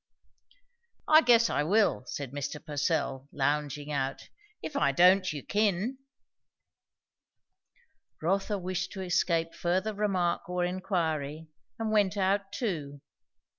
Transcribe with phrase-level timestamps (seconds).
[1.07, 2.59] "I guess I will," said Mr.
[2.65, 4.29] Purcell, lounging out.
[4.63, 5.99] "If I don't, you kin."
[8.19, 13.01] Rotha wished to escape further remark or enquiry, and went out too.